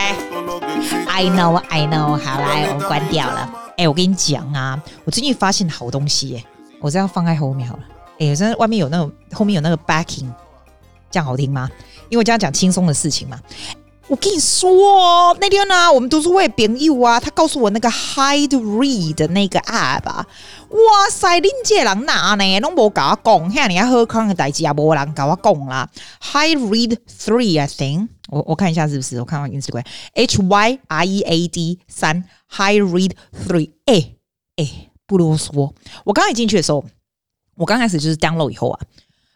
[1.07, 2.17] ？I know, I know。
[2.17, 3.49] 好，来，我们关掉了。
[3.77, 6.43] 哎，我跟你讲啊，我最近发现好东西耶，
[6.79, 7.83] 我这样放在后面好了。
[8.19, 10.29] 哎，真的外面有那种，后面有那个 backing，
[11.09, 11.69] 这样好听吗？
[12.09, 13.39] 因为我这样讲轻松的事情嘛。
[14.07, 20.27] 我跟你说哦，那天呢、啊，我们读书会朋友啊，他告诉我那个 Hide Read 的那个 app 啊，
[20.69, 22.59] 哇塞，恁这人哪呢？
[22.59, 25.89] 拢无甲我讲，遐尔啊好康的代志也无人甲我讲啦。
[26.21, 29.19] Hide Read Three，I think，我我看一下是不是？
[29.19, 33.11] 我看看 Instagram，H Y R E A D 三，Hide Read
[33.47, 33.71] Three。
[33.85, 34.15] 哎
[34.57, 35.71] 哎，不啰嗦，
[36.03, 36.83] 我刚刚一进去的时候，
[37.55, 38.79] 我刚开始就是 download 以后啊。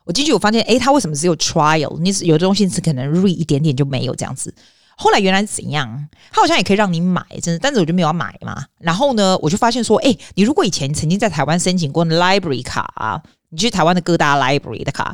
[0.08, 2.00] 我进去，我发现，诶，他为什么只有 trial？
[2.00, 4.54] 你有的东西是可能 read 一点点就没有这样子。
[4.96, 6.08] 后来原来是怎样？
[6.32, 8.66] 他好像也可以让你买，真的，但是我就没有要买嘛。
[8.80, 15.14] 然后呢，我就发现说，诶，你如果以前曾经在台湾申请过 library 卡啊，你去台湾的各大 library 的卡，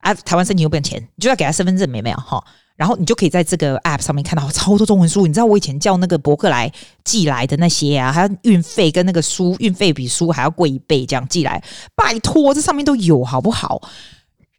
[0.00, 2.44] 啊，台湾申请又不用钱，你就要给他身份证，没没有哈？
[2.76, 5.26] 然后你就可以在这个 app 上面看到超多中文书。
[5.26, 6.72] 你知道我以前叫那个博客来
[7.04, 11.62] 寄来的那些啊，还要运费跟那个书运费比书还要贵一倍，这样寄来，
[11.94, 13.80] 拜托，这上面都有好不好？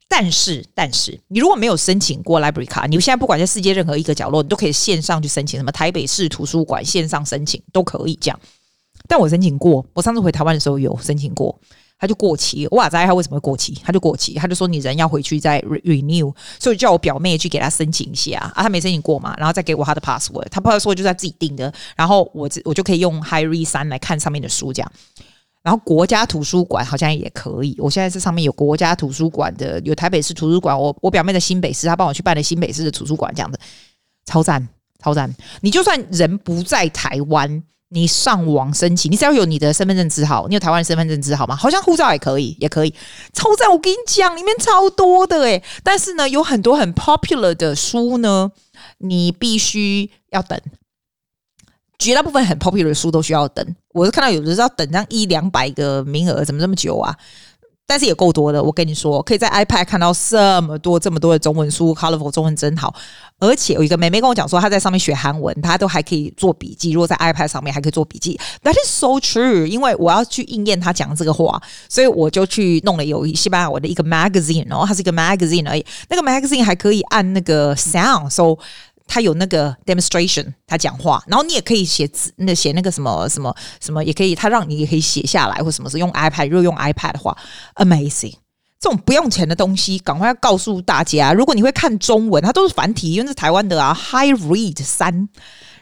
[0.07, 8.39] 但是，但是你如果没有申请过 library 卡，你现在不管在世界任何一个角落，你都可以线上去申请，什么台北市图书馆线上申请都可以这样。
[9.07, 11.59] 但我申请过，我上次回台湾的时候有申请过。
[11.99, 13.73] 他就过期，我哪知道他为什么会过期？
[13.81, 24.91] 他就过期，他就说你人要回去再 renew，所以叫我表妹去给他申请一下啊，他没申请过嘛，然后再给我他的 password，他 password 就是他自己定的，然后我我就可以用 High Read 三来看上面的书这样，
[25.61, 33.57] 然后国家图书馆好像也可以，我现在这上面有国家图书馆的，有台北市图书馆，我我表妹的新北市，他帮我去办了新北市的图书馆这样的，
[34.25, 34.67] 超赞
[35.01, 37.63] 超赞，你就算人不在台湾。
[37.93, 41.55] 你上网申请，你只要有你的身份证字号，你有台湾身份证字号吗？
[41.55, 42.93] 好像护照也可以，也可以。
[43.33, 43.69] 超赞！
[43.69, 45.63] 我跟你讲，里面超多的诶。
[45.83, 48.51] 但是呢，有很多很 popular 的书呢，
[48.97, 50.59] 你必须要等。
[51.99, 53.63] 绝大部分很 popular 的书都需要等。
[53.93, 57.15] 我是看到有的是要等上一两百个名额，怎么这么久啊？
[57.85, 62.95] 但是也够多的，我跟你说，可以在 iPad 看到这么多、这么多的中文书，Colorful 中文真好。
[63.39, 66.91] 而且有一个妹妹跟我讲说，她在上面学韩文，她都还可以做笔记。
[66.91, 69.65] 如果在 iPad 上面还可以做笔记，That is so true。
[69.65, 75.85] 因为我要去应验她讲这个话，所以我就去弄了有西班牙文的一个 magazine，然后它是一个 magazine 而已。
[76.09, 78.57] 那个 magazine 还可以按那个 sound，so。
[79.05, 87.37] 他有那个 demonstration，他讲话，然后你也可以写字，那写那个什么什么什么也可以，他让你也可以写下来或什么是用 iPad，如果用 iPad 的话
[87.75, 88.33] ，amazing，
[88.79, 95.29] 这种不用钱的东西，赶快要告诉大家，如果你会看中文，它都是繁体，因为是台湾的啊，High Read 三，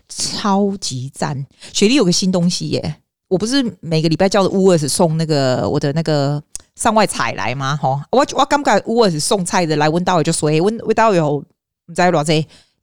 [0.09, 1.45] 超级赞。
[1.71, 2.95] 雪莉有个新东西耶，
[3.27, 6.41] 我不是每个礼拜叫的 Uers 送那个我的那个
[6.75, 7.77] 上外菜来吗？
[7.81, 11.43] 哈，我我刚刚 Uers 送菜的来温到就说，温温到有
[11.87, 12.33] 你知道多少？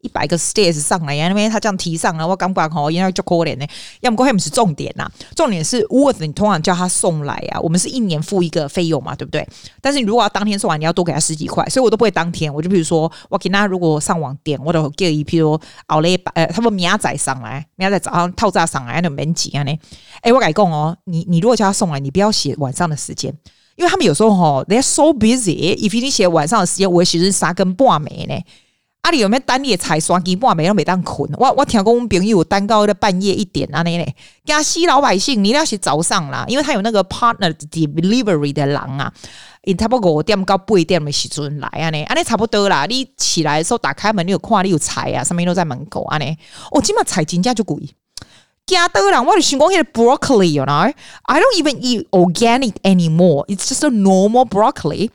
[0.09, 3.67] 一百个 stairs 上来呀，因为他这样提上来，我感觉吼，因为就可怜呢。
[4.01, 9.47] 要么过还不是重点呐，重点是 worth 你通常叫他送来啊，我们是一年付一个费用嘛，对不对？
[9.83, 12.53] 但是你如果要当天送完，你要多给他十几块，所以我都不会当天。
[12.53, 19.79] 我就比如说，我给他如果上网点，我都给一批如熬了一百，呃，他们明仔上来，明仔早上套炸上来，那免钱啊呢。
[20.23, 23.33] 哎，我改讲哦，你你如果叫他送来，你不要写晚上的时间，
[23.77, 28.45] 因为他们有时候吼，they're so busy，if 你写晚上的时间，我其实三更半暝呢。
[29.03, 30.37] 阿里有没有单列彩刷机？
[30.37, 31.31] 半暝都没当困。
[31.39, 39.11] 我我听讲我们朋友单高的半夜一点啊，那嘞，加西老百姓，你那是早上啦，因为他有那个 partner delivery 的人啊，
[39.63, 42.85] 因差不多五点到八点的时阵来啊呢，安尼差不多啦。
[42.87, 46.37] 你起来的时候打开门，你有看你有菜啊，上面都在门口啊呢。
[46.73, 47.79] 哦，今嘛菜真价就贵，
[48.67, 53.47] 加多人我就想讲迄个 broccoli，you know，I don't even eat organic anymore.
[53.47, 55.11] It's just a normal broccoli.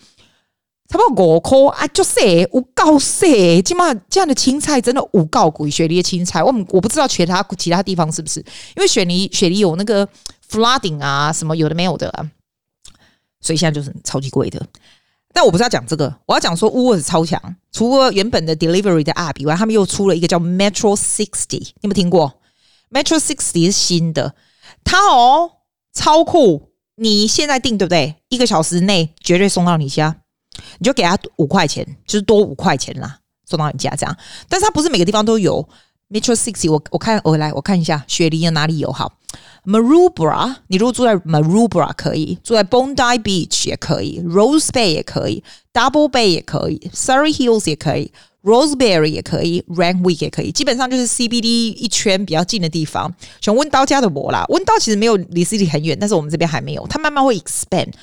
[0.94, 2.20] 差不多五块啊，就是
[2.54, 5.68] 有够细，起码这样的青菜真的有够贵。
[5.68, 8.40] 雪梨的青菜，我我不知道其他其他地方是不是，
[8.76, 10.08] 因为雪梨雪梨有那个
[10.48, 12.30] flooding 啊，什么有的没有的，啊，
[13.42, 14.64] 所以现在就是超级贵的。
[15.34, 17.42] 但我不是要讲这个，我要讲说 Woolworths 超强。
[17.72, 22.40] 除了原本的 delivery 的 app 以外，他们又出了一个叫 Metro Sixty，你有没有听过
[22.92, 24.36] ？Metro Sixty 是新的，
[24.84, 25.54] 它哦
[25.92, 26.70] 超酷。
[26.98, 28.18] 你现在订对不对？
[28.30, 30.18] 一个小时内绝对送到你家。
[30.80, 34.18] 你就给他五块钱，就是多五块钱啦，送到你家这样。
[34.48, 35.68] 但是它不是每个地方都有
[36.10, 36.72] Metro Sixty。
[36.72, 39.14] 我我看我来我看一下，雪梨有哪里有好
[39.66, 48.12] ？Maroubra，你如果住在 Maroubra 可以，住在 Bondi Beach 也可以，Rose Bay 也可以，Double Bay 也可以，Surry Hills 也可以
[48.44, 50.52] Roseberry 也可以，Randwick 也可以。
[50.52, 53.10] 基本上就是 CBD 一圈比较近的地方。
[53.40, 57.94] 像温刀家的我啦，温刀其实没有离 City 很远，但是我们这边还没有，它慢慢会 expand。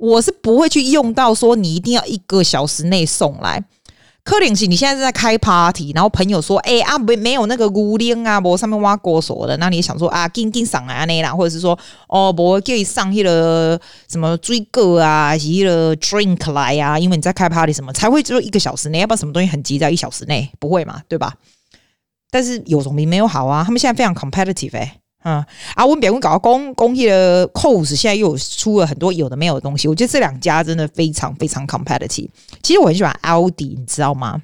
[0.00, 3.64] 我是不会去用到说你一定要一个小时内送来。
[4.24, 11.78] 可能是你现在是在开 party，然后朋友说：“哎、欸、啊，没没有那个牛奶啊，我上面挖过锁的。”那你想说啊，紧紧上来那啦，或者是说
[12.08, 21.32] 哦，我给你上一了什么水果啊，一个 drink 来啊，因为你在开 party 什么才会只有一个小时内，要不然什么东西很急在一小时内不会嘛，对吧？
[22.30, 25.00] 但是有总比没有好啊，他们现在非常 competitive 哎、欸。
[25.28, 32.28] 嗯，啊，我们别人搞工工业的 cos，现在又有出了很多有的没有的东西，我觉得这两家真的非常非常 competitive。
[32.62, 34.40] 其实我很喜欢 Aldi，你知道吗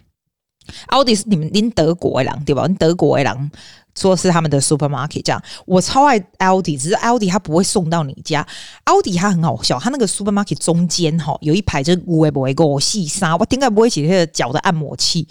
[0.88, 2.68] ？Aldi 是你们您德国的人对吧？
[2.78, 3.50] 德国的人
[3.94, 8.46] 说是他们的 supermarket，这样我超爱 Aldi，只是 Aldi 它不会送到你家。
[8.84, 15.26] Aldi 它很好笑，它那个 supermarket 中间哈有一排就是五个五个细沙，我应该不会写那个脚的按摩器。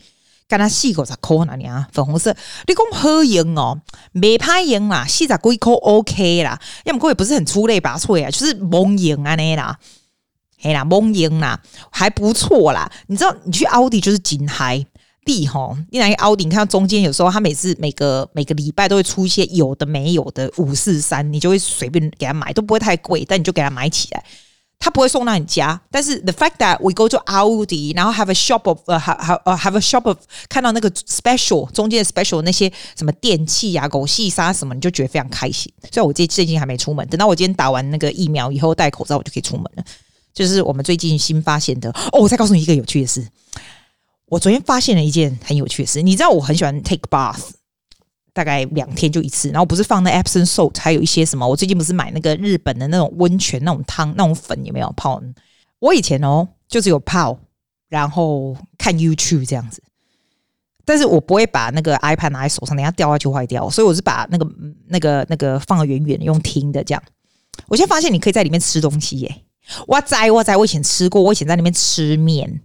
[0.53, 1.87] 跟他四个十块哪里啊？
[1.91, 2.31] 粉红色，
[2.67, 3.81] 你讲好用哦，
[4.11, 9.75] 没拍用啦，四十几块 OK 啦，要么过也不是很出类拔萃啊，就是蒙用啊那啦，
[10.61, 12.87] 嘿啦蒙用啦，还不错啦。
[13.07, 14.85] 你知道你去奥迪就是金嗨
[15.25, 24.23] 地吼，你来奥迪，你看中间有时候他每次每个每个礼拜都会出一些有的没有的五四三，你就会随便给他买，都不会太贵，但你就给他买起来。
[24.83, 29.79] 他不会送到你家，但是 the fact that we go to Audi，然后 have a shop of 呃 have have a
[29.79, 30.17] shop of
[30.49, 35.71] 看到那个 special 中间的 special 那些什么电器啊、狗细沙什么，你就觉得非常开心。
[35.89, 39.83] 所以我最最近还没出门，等到我今天打完那个疫苗以后戴口罩，我就可以出门了。
[40.33, 43.25] 就是我们最近新发现的哦，我再告诉你一个有趣的事。
[44.25, 47.39] 我昨天发现了一件很有趣的事，你知道我很喜欢 take bath。
[48.33, 51.47] 大概两天就一次，然后不是放那 Epsom salt，还有一些什么？
[51.47, 55.21] 我最近不是买那个日本的那种温泉那种汤那种粉有没有泡？
[55.77, 57.37] 我以前哦就只有泡，
[57.89, 59.83] 然后看 YouTube 这样子，
[60.83, 64.47] 但是我不会把那个 iPad 拿在手上，等下掉下去坏掉，所以我是把那个
[64.87, 67.03] 那个那个放得远远的，用听的这样。
[67.67, 69.43] 我现在发现你可以在里面吃东西耶！
[69.89, 72.61] 哇塞哇塞，我以前吃过，我以前在那边吃面，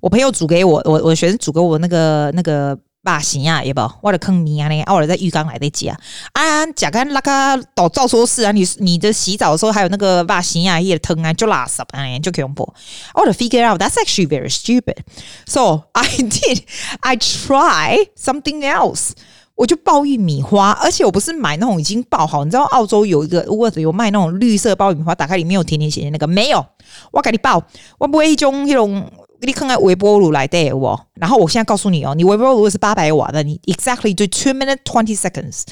[0.00, 2.76] 我朋友煮给我，我我学生煮给我那个那个。
[3.04, 5.98] 把行啊，也不，我的坑泥啊呢，我在浴缸来得及啊。
[6.34, 12.72] 啊，甲干那个倒照说是啊，你你的洗澡的时候还有那个把行啊也疼啊，就拉圾啊，就可以用不。
[13.14, 14.98] 我的 figure out that's actually very stupid.
[15.46, 16.62] So I did,
[17.00, 19.10] I try something else.
[19.56, 26.64] 我就爆玉米花，而且我不是买那种已经爆好，你知道澳洲有一个 w o r t 有卖那种绿色爆玉米花，打开里面有甜甜咸咸那个没有，
[27.10, 27.62] 我给你爆，
[27.98, 29.10] 我不会一种那种。
[29.42, 35.62] 你看看微波炉来的哦，然后我现在告诉你哦，你微波炉是八百瓦的，你 exactly 就 two minutes twenty seconds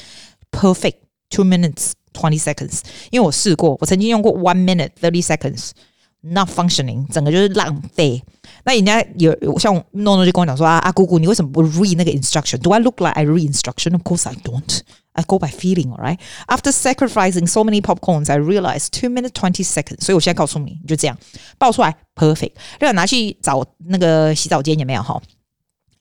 [0.51, 0.95] perfect
[1.29, 5.71] two minutes twenty seconds，因为我试过，我曾经用过 one minute thirty seconds
[6.19, 8.21] not functioning，整个就是浪费。
[8.63, 14.81] 那人家有像诺诺就跟我讲说啊啊姑姑，你为什么不 read 那个 instruction？Do I look like I read instruction？Of course I don't。
[15.13, 16.19] I go by feeling, alright.
[16.47, 20.05] After sacrificing so many popcorns, I realized two minutes twenty seconds.
[20.05, 21.17] 所以我现在告诉你，你就这样
[21.57, 22.53] 爆出来，perfect。
[22.79, 25.21] 另外拿去找那个洗澡间也没有哈？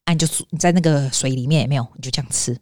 [0.04, 1.86] 啊，你就你在那个水里面也没有？
[1.96, 2.56] 你就这样吃，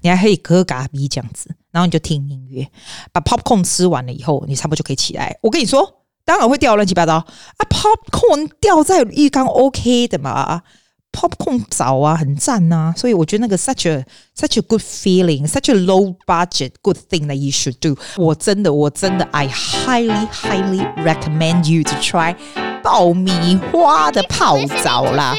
[0.00, 2.68] 你还可以喝咖啡这样子，然后你就听音乐，
[3.12, 5.38] 把 popcorn 吃完了以后，你差不多就可以起来。
[5.40, 7.26] 我跟你说，当然会掉乱七八糟啊
[7.70, 10.62] ，popcorn 掉在浴缸 OK 的嘛。
[11.11, 14.05] Popcorn 早啊，很赞呐、啊，所以我觉得那个 such a
[14.37, 17.97] such a good feeling, such a low budget good thing that you should do。
[18.17, 22.35] 我真的，我真的，I highly highly recommend you to try
[22.83, 25.35] 爆米花的泡澡啦。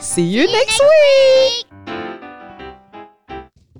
[0.00, 1.95] See you next week.